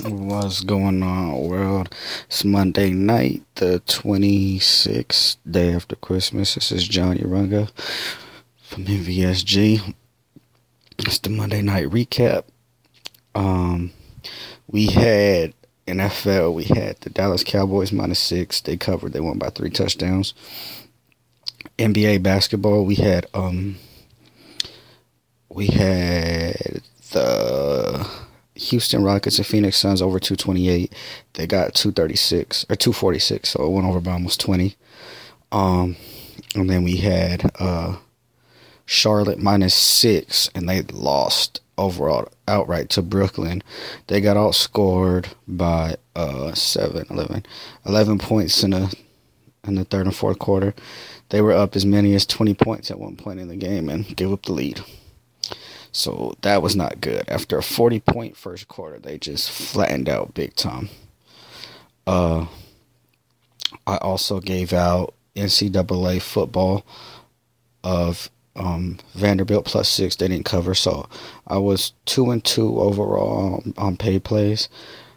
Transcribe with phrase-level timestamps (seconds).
[0.00, 1.94] What's going on, world?
[2.24, 6.54] It's Monday night, the 26th day after Christmas.
[6.54, 7.70] This is John Urunga
[8.62, 9.94] from NVSG.
[10.98, 12.44] It's the Monday night recap.
[13.34, 13.92] Um,
[14.66, 15.52] we had
[15.86, 18.62] NFL, we had the Dallas Cowboys minus six.
[18.62, 20.32] They covered, they won by three touchdowns.
[21.78, 23.76] NBA basketball, we had um
[25.50, 26.80] we had
[27.10, 28.08] the
[28.54, 30.92] Houston Rockets and Phoenix Suns over 228.
[31.34, 34.76] They got 236 or 246, so it went over by almost 20.
[35.50, 35.96] Um,
[36.54, 37.96] and then we had uh,
[38.84, 43.62] Charlotte minus six, and they lost overall outright to Brooklyn.
[44.06, 47.46] They got outscored by uh, 7, 11,
[47.86, 48.94] 11 points in the
[49.64, 50.74] in the third and fourth quarter.
[51.28, 54.04] They were up as many as 20 points at one point in the game and
[54.16, 54.80] gave up the lead.
[55.92, 57.28] So that was not good.
[57.28, 60.88] After a 40 point first quarter, they just flattened out big time.
[62.06, 62.46] Uh,
[63.86, 66.84] I also gave out NCAA football
[67.84, 70.16] of um, Vanderbilt plus six.
[70.16, 71.08] They didn't cover, so
[71.46, 74.68] I was two and two overall on, on paid plays.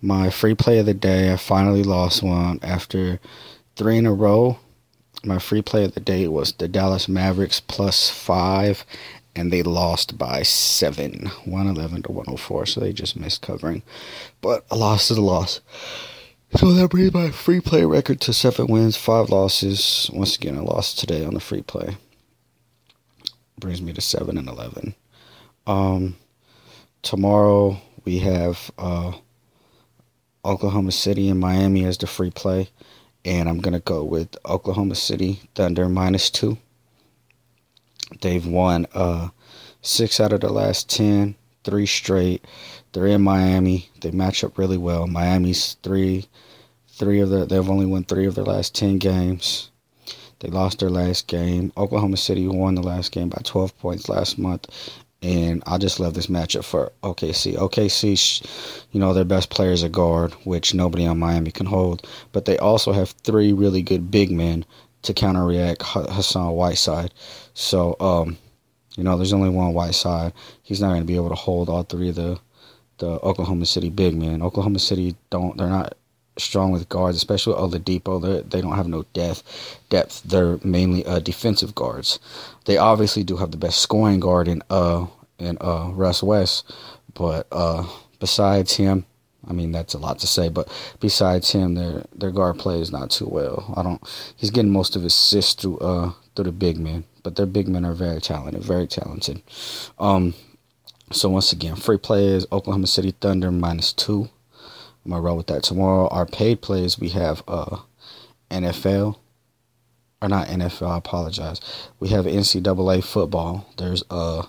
[0.00, 3.20] My free play of the day, I finally lost one after
[3.76, 4.58] three in a row.
[5.24, 8.84] My free play of the day was the Dallas Mavericks plus five
[9.34, 12.66] and they lost by seven, 111 to 104.
[12.66, 13.82] So they just missed covering.
[14.40, 15.60] But a loss is a loss.
[16.56, 20.10] So that brings my free play record to seven wins, five losses.
[20.12, 21.96] Once again, I lost today on the free play.
[23.60, 24.94] Brings me to seven and 11.
[25.66, 26.16] Um,
[27.02, 29.12] tomorrow we have uh,
[30.44, 32.70] Oklahoma City and Miami as the free play.
[33.24, 36.56] And I'm going to go with Oklahoma City Thunder minus two.
[38.20, 39.28] They've won uh,
[39.82, 42.44] six out of the last ten, three straight.
[42.92, 43.90] They're in Miami.
[44.00, 45.06] They match up really well.
[45.06, 46.26] Miami's three,
[46.88, 47.46] three of their.
[47.46, 49.70] They've only won three of their last ten games.
[50.40, 51.72] They lost their last game.
[51.76, 54.68] Oklahoma City won the last game by 12 points last month.
[55.20, 57.56] And I just love this matchup for OKC.
[57.56, 62.06] OKC, you know, their best players are guard, which nobody on Miami can hold.
[62.30, 64.64] But they also have three really good big men
[65.08, 67.12] to counteract Hassan Whiteside.
[67.54, 68.36] So, um,
[68.96, 70.34] you know, there's only one Whiteside.
[70.62, 72.38] He's not going to be able to hold all three of the
[72.98, 74.42] the Oklahoma City big men.
[74.42, 75.56] Oklahoma City don't.
[75.56, 75.94] They're not
[76.36, 78.20] strong with guards, especially Oladipo.
[78.20, 79.42] They they don't have no depth.
[79.88, 80.22] Depth.
[80.24, 82.18] They're mainly uh, defensive guards.
[82.66, 85.06] They obviously do have the best scoring guard in uh
[85.38, 86.70] in uh Russ West,
[87.14, 87.86] but uh
[88.20, 89.06] besides him,
[89.48, 90.68] I mean, that's a lot to say, but
[91.00, 93.72] besides him, their their guard play is not too well.
[93.76, 94.02] I don't.
[94.36, 97.68] He's getting most of his assists through uh through the big men, but their big
[97.68, 99.42] men are very talented, very talented.
[99.98, 100.34] Um,
[101.10, 104.28] so once again, free play is Oklahoma City Thunder minus two.
[105.04, 106.08] I'm gonna roll with that tomorrow.
[106.08, 107.78] Our paid plays we have uh
[108.50, 109.16] NFL
[110.20, 110.90] or not NFL.
[110.90, 111.60] I apologize.
[111.98, 113.66] We have NCAA football.
[113.78, 114.44] There's uh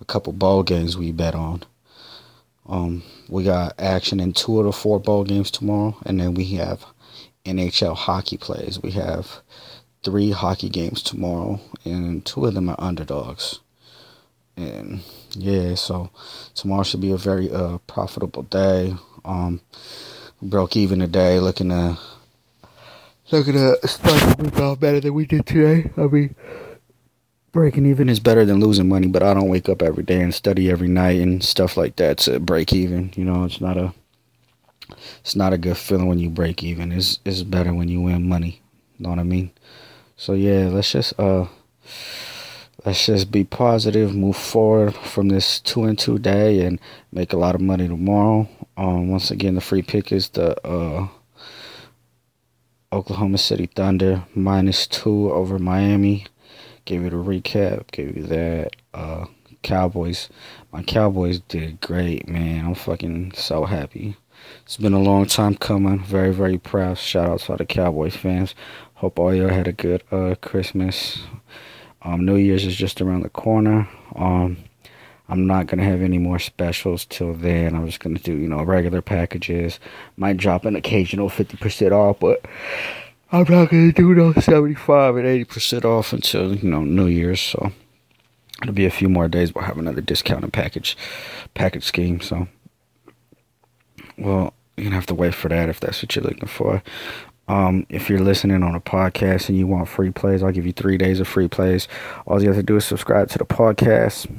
[0.00, 1.62] a couple ball games we bet on.
[2.68, 6.44] Um, we got action in two of the four bowl games tomorrow, and then we
[6.54, 6.84] have
[7.44, 8.80] NHL hockey plays.
[8.82, 9.42] We have
[10.02, 13.60] three hockey games tomorrow, and two of them are underdogs.
[14.56, 15.00] And
[15.32, 16.10] yeah, so
[16.54, 18.94] tomorrow should be a very uh, profitable day.
[19.24, 19.60] Um,
[20.40, 21.98] broke even today, looking to
[23.30, 25.90] looking to start the week off better than we did today.
[25.96, 26.34] I mean
[27.52, 30.34] breaking even is better than losing money, but I don't wake up every day and
[30.34, 33.12] study every night and stuff like that to break even.
[33.14, 33.92] You know, it's not a
[35.20, 36.90] it's not a good feeling when you break even.
[36.90, 38.62] It's it's better when you win money.
[38.98, 39.50] Know what I mean?
[40.16, 41.46] So yeah, let's just uh
[42.84, 46.80] let's just be positive, move forward from this two and two day and
[47.12, 48.48] make a lot of money tomorrow.
[48.76, 51.08] Um once again the free pick is the uh
[52.92, 56.26] Oklahoma City Thunder minus two over Miami
[56.84, 58.76] gave you the recap, gave you that.
[58.94, 59.26] Uh,
[59.62, 60.28] Cowboys,
[60.72, 62.66] my Cowboys did great, man.
[62.66, 64.16] I'm fucking so happy.
[64.64, 66.00] It's been a long time coming.
[66.00, 66.98] Very, very proud.
[66.98, 68.54] Shout out to all the Cowboys fans.
[68.94, 71.22] Hope all y'all had a good uh, Christmas.
[72.02, 73.88] Um, New Year's is just around the corner.
[74.16, 74.56] Um,
[75.28, 77.74] I'm not gonna have any more specials till then.
[77.74, 79.78] I'm just gonna do, you know, regular packages.
[80.16, 82.44] Might drop an occasional 50% off, but
[83.32, 87.40] I'm not gonna do no 75 and 80 percent off until you know New Year's.
[87.40, 87.72] So
[88.60, 89.54] it'll be a few more days.
[89.54, 90.96] We'll have another discounted package
[91.54, 92.20] package scheme.
[92.20, 92.46] So
[94.18, 96.82] well, you're gonna have to wait for that if that's what you're looking for.
[97.48, 100.72] Um, if you're listening on a podcast and you want free plays, I'll give you
[100.72, 101.88] three days of free plays.
[102.26, 104.30] All you have to do is subscribe to the podcast,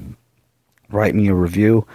[0.90, 1.86] write me a review,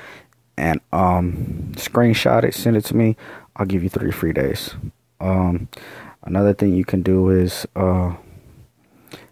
[0.57, 3.17] and um, screenshot it, send it to me.
[3.57, 4.75] I'll give you three free days.
[5.21, 5.69] Um,
[6.23, 8.15] another thing you can do is uh,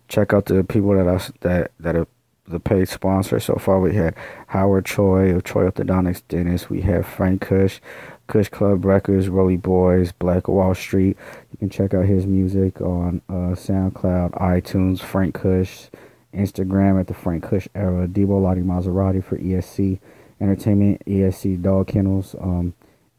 [0.09, 2.06] check out the people that I that that are
[2.49, 3.41] the paid sponsor.
[3.41, 4.15] So far, we had
[4.49, 6.71] Howard Choi of Choi Orthodontics Dentist.
[6.71, 7.81] We have Frank Kush,
[8.27, 11.17] Kush Club Records, Rolly Boys, Black Wall Street.
[11.50, 15.87] You can check out his music on uh, SoundCloud, iTunes, Frank Kush,
[16.33, 19.99] Instagram at the Frank Kush era, Debo Lottie Maserati for ESC
[20.41, 22.75] Entertainment, ESC Dog Kennels, um,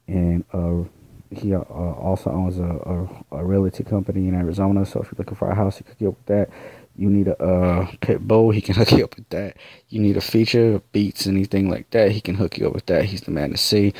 [0.08, 0.84] and uh,
[1.32, 4.86] he uh, also owns a, a, a realty company in Arizona.
[4.86, 6.50] So if you're looking for a house, he could get with that.
[6.96, 9.58] You need a uh, pit bull, he can hook you up with that.
[9.90, 13.06] You need a feature, beats, anything like that, he can hook you up with that.
[13.06, 13.94] He's the man to see.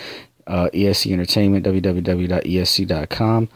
[0.48, 3.50] Uh, ESC Entertainment, www.esc.com.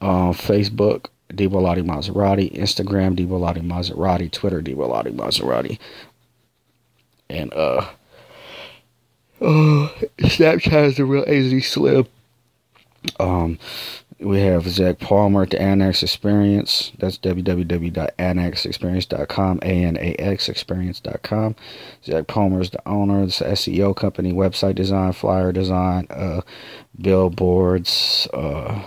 [0.00, 2.56] Uh, Facebook, Debo Maserati.
[2.56, 4.30] Instagram, Debo Maserati.
[4.30, 5.78] Twitter, Debo Maserati.
[7.28, 7.86] And, uh,
[9.40, 9.88] uh,
[10.18, 12.06] Snapchat is the real AZ Slim.
[13.18, 13.58] Um,
[14.18, 16.90] we have Zach Palmer at the Anax Experience.
[16.98, 21.54] That's www.anaxexperience.com, A-N-A-X experience.com.
[22.02, 23.24] Zach Palmer is the owner.
[23.24, 26.40] It's an SEO company, website design, flyer design, uh,
[26.98, 28.82] billboards, uh,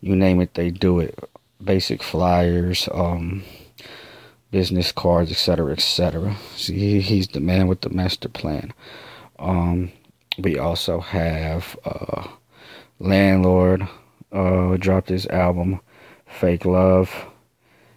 [0.00, 1.18] you name it, they do it.
[1.62, 3.42] Basic flyers, um,
[4.50, 6.36] business cards, etc., etc.
[6.54, 8.72] See, he's the man with the master plan.
[9.38, 9.92] Um,
[10.38, 12.28] we also have uh,
[12.98, 13.86] Landlord
[14.32, 15.80] uh, dropped his album,
[16.26, 17.12] Fake Love.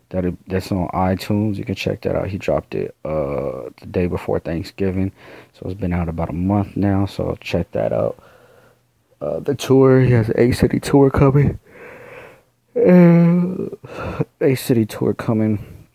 [0.10, 1.56] That that's on iTunes.
[1.56, 2.28] You can check that out.
[2.28, 5.14] He dropped it uh, the day before Thanksgiving,
[5.54, 7.06] so it's been out about a month now.
[7.06, 8.22] So check that out.
[9.22, 11.60] Uh, the tour, he has A City tour coming.
[12.76, 13.70] Uh,
[14.42, 15.88] a City tour coming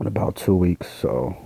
[0.00, 0.88] in about two weeks.
[0.88, 1.36] So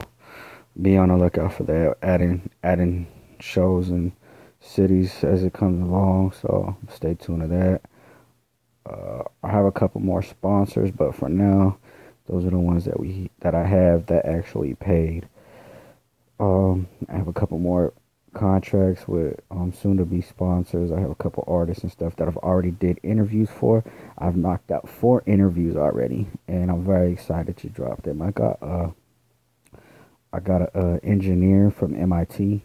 [0.83, 1.97] be on the lookout for that.
[2.03, 3.07] Adding adding
[3.39, 4.13] shows and
[4.61, 6.33] cities as it comes along.
[6.41, 7.81] So stay tuned to that.
[8.87, 11.79] Uh, I have a couple more sponsors, but for now,
[12.27, 15.29] those are the ones that we that I have that actually paid.
[16.39, 17.93] Um, I have a couple more
[18.33, 20.93] contracts with um, soon to be sponsors.
[20.93, 23.85] I have a couple artists and stuff that I've already did interviews for.
[24.17, 28.23] I've knocked out four interviews already, and I'm very excited to drop them.
[28.23, 28.91] I got uh,
[30.33, 32.63] I got a engineer from MIT.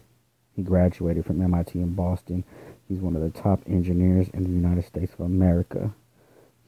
[0.56, 2.42] He graduated from MIT in Boston.
[2.88, 5.92] He's one of the top engineers in the United States of America.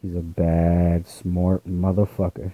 [0.02, 2.52] He's a bad, smart motherfucker.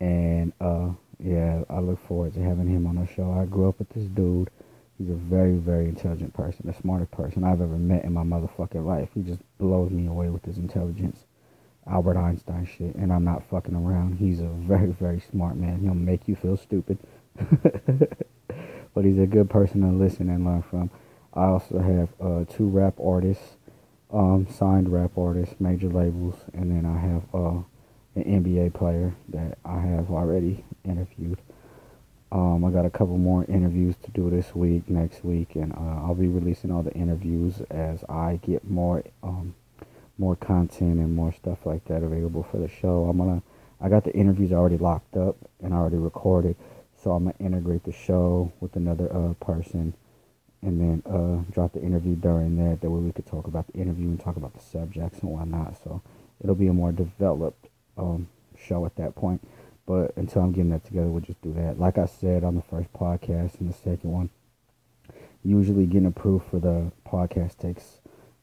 [0.00, 0.90] And uh,
[1.22, 3.32] yeah, I look forward to having him on the show.
[3.32, 4.50] I grew up with this dude.
[4.98, 8.84] He's a very, very intelligent person, the smartest person I've ever met in my motherfucking
[8.84, 9.10] life.
[9.14, 11.24] He just blows me away with his intelligence.
[11.86, 14.18] Albert Einstein shit, and I'm not fucking around.
[14.18, 15.80] He's a very, very smart man.
[15.80, 16.98] He'll make you feel stupid.
[18.94, 20.90] but he's a good person to listen and learn from.
[21.34, 23.56] I also have uh, two rap artists
[24.12, 27.62] um, signed rap artists, major labels, and then I have uh,
[28.14, 31.38] an NBA player that I have already interviewed.
[32.30, 36.02] Um, I got a couple more interviews to do this week, next week, and uh,
[36.04, 39.54] I'll be releasing all the interviews as I get more um,
[40.20, 43.04] more content and more stuff like that available for the show.
[43.08, 43.42] I'm gonna
[43.80, 46.56] I got the interviews already locked up and already recorded,
[47.02, 49.94] so I'm gonna integrate the show with another uh, person
[50.62, 52.80] and then uh, drop the interview during that.
[52.80, 55.76] That way we could talk about the interview and talk about the subjects and whatnot.
[55.82, 56.02] So
[56.42, 59.46] it'll be a more developed um, show at that point.
[59.86, 61.78] But until I'm getting that together, we'll just do that.
[61.78, 64.30] Like I said on the first podcast and the second one,
[65.44, 68.00] usually getting approved for the podcast takes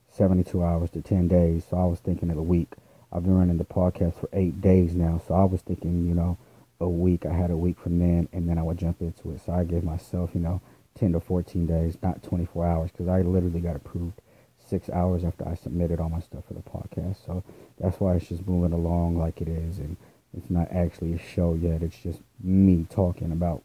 [0.09, 1.65] 72 hours to 10 days.
[1.69, 2.71] So I was thinking of a week.
[3.11, 5.21] I've been running the podcast for eight days now.
[5.27, 6.37] So I was thinking, you know,
[6.79, 7.25] a week.
[7.25, 9.41] I had a week from then, and then I would jump into it.
[9.45, 10.61] So I gave myself, you know,
[10.95, 14.21] 10 to 14 days, not 24 hours, because I literally got approved
[14.59, 17.25] six hours after I submitted all my stuff for the podcast.
[17.25, 17.43] So
[17.79, 19.77] that's why it's just moving along like it is.
[19.77, 19.97] And
[20.35, 21.83] it's not actually a show yet.
[21.83, 23.63] It's just me talking about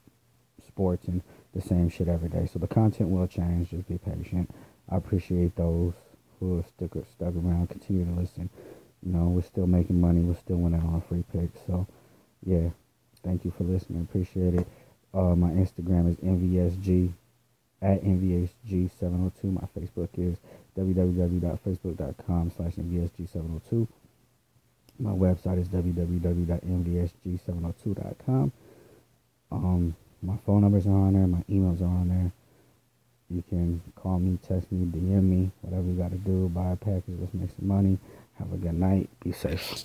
[0.67, 1.23] sports and
[1.55, 2.49] the same shit every day.
[2.53, 3.71] So the content will change.
[3.71, 4.51] Just be patient.
[4.89, 5.95] I appreciate those
[6.39, 8.51] who stuck, stuck around, continue to listen.
[9.05, 10.21] You know, we're still making money.
[10.21, 11.61] We're still winning on free picks.
[11.67, 11.87] So,
[12.45, 12.71] yeah,
[13.25, 14.03] thank you for listening.
[14.03, 14.69] Appreciate it.
[15.13, 17.13] Uh, my Instagram is NVSG
[17.83, 19.45] at NVSG702.
[19.45, 20.37] My Facebook is
[20.79, 23.89] www.facebook.com slash NVSG702.
[24.99, 28.53] My website is www.nvsg702.com.
[29.51, 31.27] Um, my phone numbers are on there.
[31.27, 32.31] My emails are on there.
[33.31, 36.49] You can call me, text me, DM me, whatever you got to do.
[36.49, 37.15] Buy a package.
[37.19, 37.99] Let's make some money.
[38.39, 39.09] Have a good night.
[39.23, 39.85] Be safe.